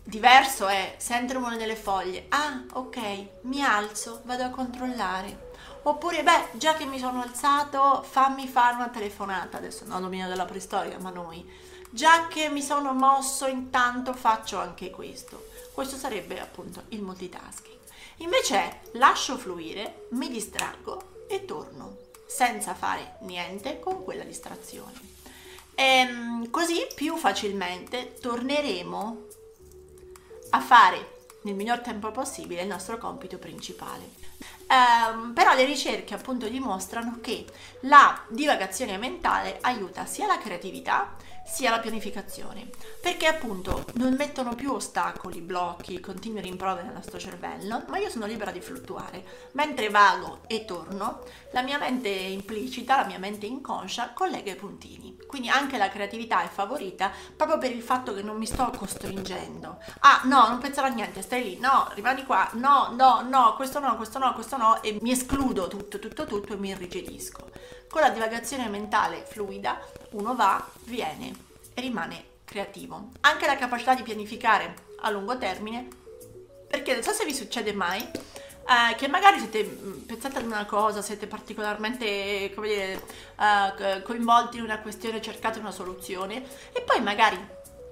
Diverso 0.04 0.68
è 0.68 0.94
sento 0.99 1.32
il 1.32 1.38
rumore 1.38 1.56
delle 1.56 1.75
foglie. 1.75 2.26
Ah, 2.28 2.62
ok, 2.75 2.99
mi 3.40 3.61
alzo, 3.61 4.20
vado 4.23 4.44
a 4.44 4.50
controllare. 4.50 5.45
Oppure, 5.88 6.24
beh, 6.24 6.58
già 6.58 6.74
che 6.74 6.84
mi 6.84 6.98
sono 6.98 7.22
alzato, 7.22 8.02
fammi 8.02 8.48
fare 8.48 8.74
una 8.74 8.88
telefonata. 8.88 9.58
Adesso 9.58 9.84
non 9.86 10.02
domino 10.02 10.26
della 10.26 10.44
preistoria, 10.44 10.98
ma 10.98 11.10
noi. 11.10 11.48
Già 11.90 12.26
che 12.26 12.48
mi 12.48 12.60
sono 12.60 12.92
mosso, 12.92 13.46
intanto 13.46 14.12
faccio 14.12 14.58
anche 14.58 14.90
questo. 14.90 15.46
Questo 15.72 15.96
sarebbe 15.96 16.40
appunto 16.40 16.82
il 16.88 17.02
multitasking. 17.02 17.78
Invece 18.16 18.80
lascio 18.94 19.38
fluire, 19.38 20.08
mi 20.10 20.28
distraggo 20.28 21.24
e 21.28 21.44
torno 21.44 21.98
senza 22.26 22.74
fare 22.74 23.18
niente 23.20 23.78
con 23.78 24.02
quella 24.02 24.24
distrazione. 24.24 24.98
E, 25.76 25.84
ehm, 25.84 26.50
così 26.50 26.84
più 26.96 27.16
facilmente 27.16 28.14
torneremo 28.14 29.26
a 30.50 30.60
fare 30.60 31.26
nel 31.42 31.54
miglior 31.54 31.78
tempo 31.78 32.10
possibile 32.10 32.62
il 32.62 32.68
nostro 32.68 32.98
compito 32.98 33.38
principale. 33.38 34.25
Um, 34.68 35.32
però 35.32 35.54
le 35.54 35.64
ricerche 35.64 36.14
appunto 36.14 36.48
dimostrano 36.48 37.18
che 37.20 37.44
la 37.82 38.20
divagazione 38.28 38.98
mentale 38.98 39.58
aiuta 39.60 40.06
sia 40.06 40.26
la 40.26 40.38
creatività 40.38 41.14
sia 41.46 41.70
la 41.70 41.78
pianificazione, 41.78 42.68
perché 43.00 43.26
appunto 43.26 43.84
non 43.94 44.14
mettono 44.14 44.54
più 44.54 44.72
ostacoli, 44.72 45.40
blocchi, 45.40 46.00
continui 46.00 46.40
rimproveri 46.40 46.86
nel 46.86 46.96
nostro 46.96 47.18
cervello, 47.18 47.84
ma 47.88 47.98
io 47.98 48.10
sono 48.10 48.26
libera 48.26 48.50
di 48.50 48.60
fluttuare. 48.60 49.24
Mentre 49.52 49.88
vago 49.88 50.40
e 50.48 50.64
torno, 50.64 51.22
la 51.52 51.62
mia 51.62 51.78
mente 51.78 52.08
implicita, 52.08 52.96
la 52.96 53.06
mia 53.06 53.18
mente 53.18 53.46
inconscia 53.46 54.12
collega 54.12 54.50
i 54.50 54.56
puntini. 54.56 55.16
Quindi 55.26 55.48
anche 55.48 55.78
la 55.78 55.88
creatività 55.88 56.42
è 56.42 56.48
favorita 56.48 57.10
proprio 57.34 57.58
per 57.58 57.70
il 57.70 57.82
fatto 57.82 58.12
che 58.12 58.22
non 58.22 58.36
mi 58.36 58.46
sto 58.46 58.70
costringendo. 58.76 59.78
Ah, 60.00 60.22
no, 60.24 60.48
non 60.48 60.58
penserò 60.58 60.88
a 60.88 60.90
niente, 60.90 61.22
stai 61.22 61.42
lì, 61.42 61.58
no, 61.58 61.90
rimani 61.94 62.24
qua, 62.24 62.50
no, 62.54 62.92
no, 62.92 63.24
no, 63.26 63.54
questo 63.54 63.78
no, 63.78 63.96
questo 63.96 64.18
no, 64.18 64.34
questo 64.34 64.56
no, 64.56 64.82
e 64.82 64.98
mi 65.00 65.12
escludo 65.12 65.68
tutto, 65.68 65.98
tutto, 65.98 66.26
tutto 66.26 66.52
e 66.52 66.56
mi 66.56 66.70
irrigidisco. 66.70 67.50
Con 67.88 68.00
la 68.00 68.10
divagazione 68.10 68.68
mentale 68.68 69.24
fluida 69.26 69.80
uno 70.10 70.34
va, 70.34 70.64
viene 70.84 71.32
e 71.74 71.80
rimane 71.80 72.24
creativo. 72.44 73.10
Anche 73.20 73.46
la 73.46 73.56
capacità 73.56 73.94
di 73.94 74.02
pianificare 74.02 74.74
a 75.00 75.10
lungo 75.10 75.36
termine, 75.38 75.88
perché 76.68 76.94
non 76.94 77.02
so 77.02 77.12
se 77.12 77.24
vi 77.24 77.34
succede 77.34 77.72
mai, 77.72 78.00
eh, 78.00 78.94
che 78.96 79.08
magari 79.08 79.38
siete 79.38 79.62
mm, 79.62 79.98
pensate 80.02 80.38
ad 80.38 80.44
una 80.46 80.64
cosa, 80.64 81.00
siete 81.02 81.26
particolarmente 81.26 82.52
dire, 82.56 83.02
eh, 83.38 84.02
coinvolti 84.02 84.56
in 84.56 84.64
una 84.64 84.80
questione, 84.80 85.22
cercate 85.22 85.58
una 85.58 85.70
soluzione 85.70 86.44
e 86.72 86.80
poi 86.80 87.00
magari 87.00 87.38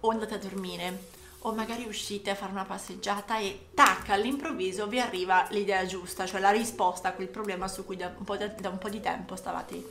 o 0.01 0.11
andate 0.11 0.35
a 0.35 0.39
dormire 0.39 1.13
o 1.47 1.53
magari 1.53 1.85
uscite 1.85 2.31
a 2.31 2.35
fare 2.35 2.53
una 2.53 2.65
passeggiata 2.65 3.39
e 3.39 3.69
tac, 3.75 4.09
all'improvviso 4.11 4.87
vi 4.87 5.01
arriva 5.01 5.47
l'idea 5.51 5.85
giusta, 5.85 6.27
cioè 6.27 6.41
la 6.41 6.51
risposta 6.51 7.09
a 7.09 7.13
quel 7.13 7.29
problema 7.29 7.69
su 7.69 7.85
cui 7.85 7.97
da 7.97 8.13
un 8.17 8.25
po', 8.25 8.37
da 8.37 8.69
un 8.69 8.79
po 8.79 8.89
di 8.89 9.01
tempo 9.01 9.37
stavate 9.37 9.83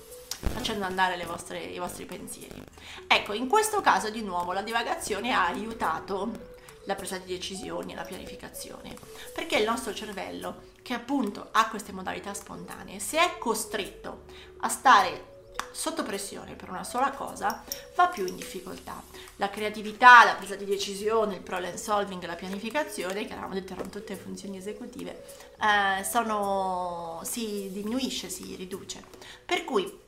facendo 0.52 0.86
andare 0.86 1.24
vostre, 1.26 1.60
i 1.60 1.78
vostri 1.78 2.06
pensieri. 2.06 2.62
Ecco, 3.08 3.34
in 3.34 3.48
questo 3.48 3.82
caso 3.82 4.10
di 4.10 4.24
nuovo 4.24 4.52
la 4.52 4.62
divagazione 4.62 5.32
ha 5.32 5.46
aiutato 5.46 6.52
la 6.86 6.96
presa 6.96 7.18
di 7.18 7.32
decisioni 7.32 7.94
e 7.94 7.96
la 7.96 8.04
pianificazione, 8.04 8.96
perché 9.34 9.58
il 9.58 9.66
nostro 9.66 9.94
cervello, 9.94 10.72
che 10.82 10.94
appunto 10.94 11.50
ha 11.52 11.70
queste 11.70 11.92
modalità 11.92 12.34
spontanee, 12.34 13.00
se 13.00 13.20
è 13.20 13.38
costretto 13.38 14.24
a 14.62 14.70
stare 14.70 15.33
sotto 15.74 16.04
pressione 16.04 16.54
per 16.54 16.70
una 16.70 16.84
sola 16.84 17.12
cosa, 17.12 17.64
va 17.96 18.08
più 18.08 18.26
in 18.26 18.36
difficoltà. 18.36 19.02
La 19.38 19.50
creatività, 19.50 20.24
la 20.24 20.36
presa 20.36 20.56
di 20.56 20.66
decisione, 20.66 21.36
il 21.36 21.42
problem 21.42 21.76
solving, 21.76 22.24
la 22.26 22.36
pianificazione, 22.36 23.26
che 23.26 23.34
avevamo 23.34 23.56
detto 23.56 23.74
erano 23.74 23.90
tutte 23.90 24.16
funzioni 24.16 24.58
esecutive, 24.58 25.24
eh, 25.60 26.04
sono, 26.04 27.20
si 27.24 27.70
diminuisce, 27.72 28.30
si 28.30 28.56
riduce. 28.56 29.04
Per 29.44 29.66
cui 29.66 30.02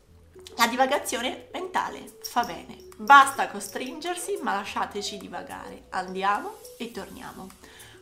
la 0.57 0.67
divagazione 0.67 1.49
mentale 1.51 2.17
fa 2.21 2.43
bene. 2.43 2.77
Basta 2.95 3.49
costringersi, 3.49 4.37
ma 4.41 4.53
lasciateci 4.53 5.17
divagare. 5.17 5.85
Andiamo 5.89 6.59
e 6.77 6.91
torniamo. 6.91 7.49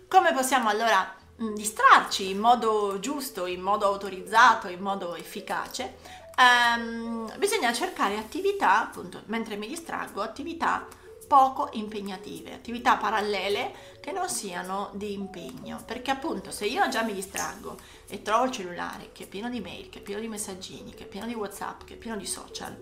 Come 0.07 0.33
possiamo 0.33 0.69
allora 0.69 1.21
distrarci 1.35 2.29
in 2.29 2.39
modo 2.39 2.99
giusto, 2.99 3.45
in 3.45 3.61
modo 3.61 3.85
autorizzato, 3.85 4.67
in 4.67 4.79
modo 4.79 5.15
efficace? 5.15 5.97
Um, 6.35 7.31
bisogna 7.37 7.71
cercare 7.73 8.17
attività, 8.17 8.81
appunto, 8.81 9.21
mentre 9.25 9.55
mi 9.55 9.67
distraggo, 9.67 10.21
attività 10.21 10.87
poco 11.27 11.69
impegnative, 11.73 12.53
attività 12.53 12.97
parallele 12.97 13.73
che 13.99 14.11
non 14.11 14.29
siano 14.29 14.91
di 14.93 15.13
impegno, 15.13 15.81
perché 15.85 16.11
appunto 16.11 16.51
se 16.51 16.65
io 16.65 16.87
già 16.89 17.01
mi 17.03 17.13
distraggo 17.13 17.77
e 18.07 18.21
trovo 18.21 18.45
il 18.45 18.51
cellulare 18.51 19.09
che 19.13 19.23
è 19.23 19.27
pieno 19.27 19.49
di 19.49 19.61
mail, 19.61 19.89
che 19.89 19.99
è 19.99 20.01
pieno 20.01 20.21
di 20.21 20.27
messaggini, 20.27 20.93
che 20.93 21.03
è 21.03 21.07
pieno 21.07 21.25
di 21.25 21.33
whatsapp, 21.33 21.83
che 21.83 21.93
è 21.93 21.97
pieno 21.97 22.17
di 22.17 22.25
social, 22.25 22.75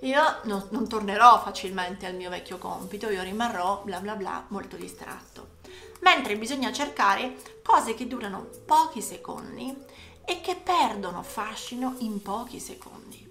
io 0.00 0.22
non, 0.44 0.66
non 0.70 0.88
tornerò 0.88 1.40
facilmente 1.40 2.06
al 2.06 2.14
mio 2.14 2.30
vecchio 2.30 2.58
compito, 2.58 3.08
io 3.08 3.22
rimarrò 3.22 3.82
bla 3.84 4.00
bla 4.00 4.14
bla 4.14 4.44
molto 4.48 4.76
distratto. 4.76 5.55
Mentre 6.00 6.36
bisogna 6.36 6.72
cercare 6.72 7.36
cose 7.62 7.94
che 7.94 8.06
durano 8.06 8.48
pochi 8.64 9.00
secondi 9.00 9.74
e 10.24 10.40
che 10.40 10.56
perdono 10.56 11.22
fascino 11.22 11.94
in 11.98 12.20
pochi 12.20 12.60
secondi. 12.60 13.24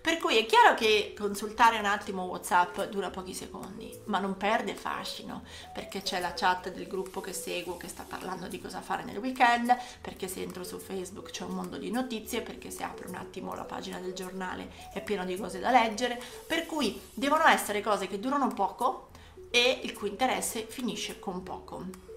Per 0.00 0.16
cui 0.16 0.38
è 0.38 0.46
chiaro 0.46 0.74
che 0.74 1.14
consultare 1.16 1.78
un 1.78 1.84
attimo 1.84 2.24
WhatsApp 2.24 2.84
dura 2.84 3.10
pochi 3.10 3.34
secondi, 3.34 3.94
ma 4.06 4.18
non 4.18 4.38
perde 4.38 4.74
fascino, 4.74 5.42
perché 5.74 6.00
c'è 6.00 6.20
la 6.20 6.32
chat 6.32 6.72
del 6.72 6.86
gruppo 6.86 7.20
che 7.20 7.34
seguo 7.34 7.76
che 7.76 7.86
sta 7.86 8.06
parlando 8.08 8.48
di 8.48 8.58
cosa 8.58 8.80
fare 8.80 9.04
nel 9.04 9.18
weekend, 9.18 9.76
perché 10.00 10.26
se 10.26 10.40
entro 10.40 10.64
su 10.64 10.78
Facebook 10.78 11.30
c'è 11.30 11.44
un 11.44 11.54
mondo 11.54 11.76
di 11.76 11.90
notizie, 11.90 12.40
perché 12.40 12.70
se 12.70 12.82
apro 12.82 13.08
un 13.08 13.16
attimo 13.16 13.54
la 13.54 13.64
pagina 13.64 13.98
del 13.98 14.14
giornale 14.14 14.72
è 14.94 15.02
pieno 15.02 15.26
di 15.26 15.36
cose 15.36 15.60
da 15.60 15.70
leggere, 15.70 16.18
per 16.46 16.64
cui 16.64 16.98
devono 17.12 17.46
essere 17.46 17.82
cose 17.82 18.06
che 18.08 18.18
durano 18.18 18.48
poco 18.48 19.10
e 19.50 19.80
il 19.82 19.92
cui 19.92 20.08
interesse 20.08 20.64
finisce 20.64 21.18
con 21.18 21.42
poco 21.42 22.08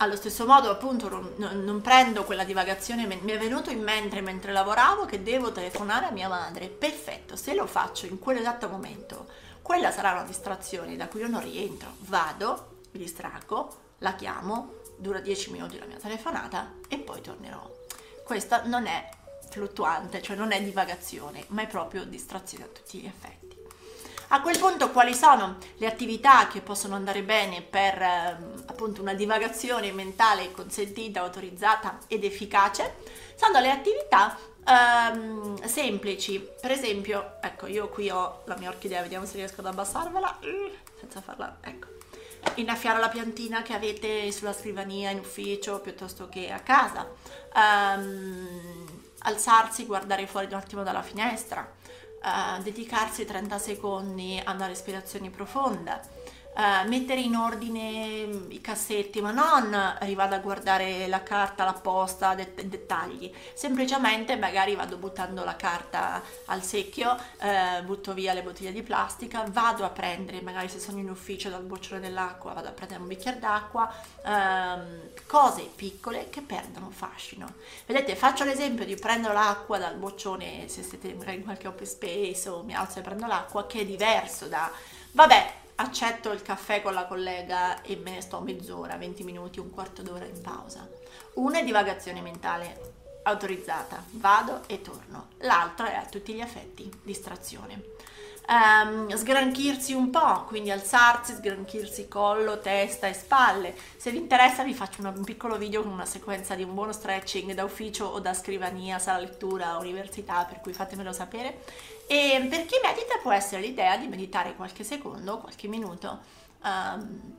allo 0.00 0.16
stesso 0.16 0.46
modo 0.46 0.70
appunto 0.70 1.08
non, 1.08 1.34
non, 1.36 1.80
prendo 1.82 2.24
quella 2.24 2.44
divagazione, 2.44 3.06
mi 3.06 3.32
è 3.32 3.38
venuto 3.38 3.70
in 3.70 3.82
mente 3.82 4.20
mentre 4.22 4.52
lavoravo 4.52 5.04
che 5.04 5.22
devo 5.22 5.52
telefonare 5.52 6.06
a 6.06 6.10
mia 6.10 6.28
madre, 6.28 6.68
perfetto, 6.68 7.36
se 7.36 7.54
lo 7.54 7.66
faccio 7.66 8.06
in 8.06 8.18
quell'esatto 8.18 8.68
momento, 8.68 9.26
quella 9.60 9.90
sarà 9.90 10.12
una 10.12 10.22
distrazione 10.22 10.96
da 10.96 11.06
cui 11.06 11.20
io 11.20 11.28
non 11.28 11.42
rientro, 11.42 11.94
vado, 12.00 12.78
mi 12.92 13.00
distraggo, 13.00 13.88
la 13.98 14.14
chiamo, 14.14 14.78
dura 14.96 15.20
10 15.20 15.50
minuti 15.52 15.78
la 15.78 15.86
mia 15.86 15.98
telefonata 15.98 16.72
e 16.88 16.98
poi 16.98 17.20
tornerò. 17.20 17.70
Questa 18.24 18.62
non 18.64 18.86
è 18.86 19.06
fluttuante, 19.50 20.22
cioè 20.22 20.36
non 20.36 20.52
è 20.52 20.62
divagazione, 20.62 21.44
ma 21.48 21.62
è 21.62 21.66
proprio 21.66 22.04
distrazione 22.04 22.64
a 22.64 22.68
tutti 22.68 23.00
gli 23.00 23.06
effetti. 23.06 23.39
A 24.32 24.42
quel 24.42 24.58
punto 24.58 24.90
quali 24.90 25.12
sono 25.12 25.56
le 25.78 25.86
attività 25.88 26.46
che 26.46 26.60
possono 26.60 26.94
andare 26.94 27.24
bene 27.24 27.62
per 27.62 28.00
eh, 28.00 28.36
appunto 28.66 29.02
una 29.02 29.14
divagazione 29.14 29.90
mentale 29.90 30.52
consentita, 30.52 31.22
autorizzata 31.22 31.98
ed 32.06 32.22
efficace? 32.22 32.94
Sono 33.34 33.58
le 33.58 33.72
attività 33.72 34.38
ehm, 34.64 35.60
semplici. 35.64 36.48
Per 36.60 36.70
esempio, 36.70 37.38
ecco, 37.40 37.66
io 37.66 37.88
qui 37.88 38.08
ho 38.08 38.42
la 38.44 38.56
mia 38.56 38.68
orchidea, 38.68 39.02
vediamo 39.02 39.26
se 39.26 39.34
riesco 39.34 39.62
ad 39.62 39.66
abbassarvela 39.66 40.38
senza 41.00 41.20
farla, 41.20 41.56
ecco. 41.60 41.88
Innaffiare 42.54 43.00
la 43.00 43.08
piantina 43.08 43.62
che 43.62 43.72
avete 43.72 44.30
sulla 44.30 44.52
scrivania 44.52 45.10
in 45.10 45.18
ufficio 45.18 45.80
piuttosto 45.80 46.28
che 46.28 46.52
a 46.52 46.60
casa. 46.60 47.04
Um, 47.52 48.86
alzarsi, 49.22 49.86
guardare 49.86 50.28
fuori 50.28 50.46
un 50.46 50.54
attimo 50.54 50.84
dalla 50.84 51.02
finestra 51.02 51.78
uh, 52.22 52.62
dedicarsi 52.62 53.24
30 53.24 53.58
secondi 53.58 54.40
a 54.42 54.52
una 54.52 54.66
respirazione 54.66 55.30
profonda, 55.30 56.00
uh, 56.60 56.88
mettere 56.88 57.20
in 57.20 57.34
ordine 57.34 58.26
mm, 58.26 58.50
i 58.50 58.60
cassetti, 58.60 59.20
ma 59.20 59.30
non 59.30 59.72
arrivare 59.72 60.34
a 60.34 60.38
guardare 60.38 61.06
la 61.06 61.22
carta, 61.22 61.64
la 61.64 61.72
posta, 61.72 62.34
det- 62.34 62.66
dettagli, 62.66 63.32
semplicemente 63.54 64.36
magari 64.36 64.74
vado 64.74 64.96
buttando 64.96 65.44
la 65.44 65.56
carta 65.56 66.22
al 66.46 66.62
secchio, 66.62 67.12
uh, 67.12 67.84
butto 67.84 68.12
via 68.12 68.34
le 68.34 68.42
bottiglie 68.42 68.72
di 68.72 68.82
plastica, 68.82 69.44
vado 69.48 69.84
a 69.84 69.90
prendere, 69.90 70.42
magari 70.42 70.68
se 70.68 70.78
sono 70.78 70.98
in 70.98 71.08
ufficio 71.08 71.48
dal 71.48 71.62
boccione 71.62 72.00
dell'acqua, 72.00 72.52
vado 72.52 72.68
a 72.68 72.72
prendere 72.72 73.00
un 73.00 73.08
bicchiere 73.08 73.38
d'acqua, 73.38 73.92
um, 74.24 75.08
cose 75.26 75.62
piccole 75.74 76.28
che 76.28 76.42
perdono 76.42 76.90
fascino. 76.90 77.54
Vedete, 77.86 78.14
faccio 78.16 78.44
l'esempio 78.44 78.84
di 78.84 78.96
prendere 78.96 79.32
l'acqua 79.32 79.78
dal 79.78 79.96
boccione, 79.96 80.68
se 80.68 80.82
siete 80.82 81.08
in 81.08 81.42
qualche 81.44 81.68
open 81.68 81.86
space 81.86 82.48
o 82.48 82.62
mi 82.62 82.74
alzo 82.74 82.98
e 82.98 83.02
prendo 83.02 83.26
l'acqua, 83.26 83.66
che 83.66 83.80
è 83.80 83.86
diverso 83.86 84.46
da, 84.46 84.70
vabbè, 85.12 85.59
accetto 85.80 86.30
il 86.30 86.42
caffè 86.42 86.82
con 86.82 86.92
la 86.92 87.06
collega 87.06 87.80
e 87.80 87.96
me 87.96 88.12
ne 88.12 88.20
sto 88.20 88.40
mezz'ora, 88.40 88.96
20 88.96 89.24
minuti, 89.24 89.60
un 89.60 89.70
quarto 89.70 90.02
d'ora 90.02 90.26
in 90.26 90.40
pausa. 90.40 90.86
Una 91.34 91.60
è 91.60 91.64
divagazione 91.64 92.20
mentale 92.20 92.92
autorizzata, 93.22 94.04
vado 94.10 94.62
e 94.66 94.82
torno. 94.82 95.28
L'altra 95.38 95.92
è 95.92 95.94
a 95.94 96.04
tutti 96.04 96.34
gli 96.34 96.40
effetti 96.40 96.90
distrazione. 97.02 97.82
Um, 98.48 99.14
sgranchirsi 99.14 99.92
un 99.92 100.10
po', 100.10 100.42
quindi 100.44 100.72
alzarsi, 100.72 101.34
sgranchirsi 101.34 102.08
collo, 102.08 102.58
testa 102.58 103.06
e 103.06 103.14
spalle. 103.14 103.76
Se 103.96 104.10
vi 104.10 104.18
interessa 104.18 104.64
vi 104.64 104.74
faccio 104.74 105.02
un 105.02 105.22
piccolo 105.22 105.56
video 105.56 105.82
con 105.82 105.92
una 105.92 106.04
sequenza 106.04 106.56
di 106.56 106.64
un 106.64 106.74
buono 106.74 106.92
stretching 106.92 107.52
da 107.52 107.62
ufficio 107.62 108.06
o 108.06 108.18
da 108.18 108.34
scrivania, 108.34 108.98
sala 108.98 109.20
lettura, 109.20 109.76
università, 109.76 110.44
per 110.46 110.60
cui 110.60 110.72
fatemelo 110.72 111.12
sapere. 111.12 111.62
E 112.08 112.44
per 112.50 112.66
chi 112.66 112.74
medita 112.82 113.18
può 113.22 113.30
essere 113.30 113.60
l'idea 113.60 113.96
di 113.96 114.08
meditare 114.08 114.56
qualche 114.56 114.82
secondo, 114.82 115.38
qualche 115.38 115.68
minuto. 115.68 116.18
Um, 116.64 117.38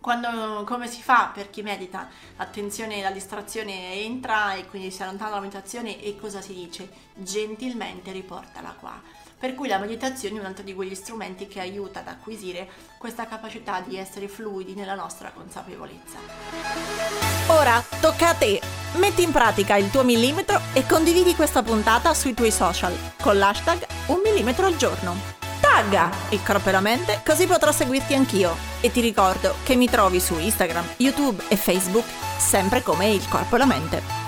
quando, 0.00 0.62
come 0.64 0.86
si 0.86 1.02
fa 1.02 1.32
per 1.34 1.50
chi 1.50 1.62
medita? 1.62 2.08
Attenzione, 2.36 3.02
la 3.02 3.10
distrazione 3.10 3.94
entra 3.94 4.54
e 4.54 4.66
quindi 4.66 4.92
si 4.92 5.02
allontana 5.02 5.30
dalla 5.30 5.42
meditazione 5.42 6.00
e 6.00 6.16
cosa 6.16 6.40
si 6.40 6.54
dice? 6.54 6.88
Gentilmente 7.14 8.12
riportala 8.12 8.76
qua. 8.78 9.02
Per 9.38 9.54
cui 9.54 9.68
la 9.68 9.78
meditazione 9.78 10.36
è 10.36 10.40
un 10.40 10.46
altro 10.46 10.64
di 10.64 10.74
quegli 10.74 10.96
strumenti 10.96 11.46
che 11.46 11.60
aiuta 11.60 12.00
ad 12.00 12.08
acquisire 12.08 12.68
questa 12.98 13.26
capacità 13.26 13.80
di 13.86 13.96
essere 13.96 14.26
fluidi 14.26 14.74
nella 14.74 14.96
nostra 14.96 15.30
consapevolezza. 15.30 16.18
Ora 17.46 17.80
tocca 18.00 18.30
a 18.30 18.34
te! 18.34 18.60
Metti 18.94 19.22
in 19.22 19.30
pratica 19.30 19.76
il 19.76 19.90
tuo 19.90 20.02
millimetro 20.02 20.60
e 20.72 20.84
condividi 20.86 21.36
questa 21.36 21.62
puntata 21.62 22.14
sui 22.14 22.34
tuoi 22.34 22.50
social 22.50 22.92
con 23.22 23.38
l'hashtag 23.38 23.86
un 24.06 24.20
millimetro 24.24 24.66
al 24.66 24.76
giorno. 24.76 25.14
Tagga 25.60 26.10
il 26.30 26.42
corpo 26.42 26.70
e 26.70 26.72
la 26.72 26.80
mente 26.80 27.20
così 27.24 27.46
potrò 27.46 27.70
seguirti 27.70 28.14
anch'io. 28.14 28.56
E 28.80 28.90
ti 28.90 29.00
ricordo 29.00 29.54
che 29.62 29.76
mi 29.76 29.88
trovi 29.88 30.18
su 30.18 30.36
Instagram, 30.36 30.94
YouTube 30.96 31.44
e 31.46 31.54
Facebook 31.54 32.04
sempre 32.38 32.82
come 32.82 33.10
il 33.10 33.28
corpo 33.28 33.54
e 33.54 33.58
la 33.58 33.66
mente. 33.66 34.27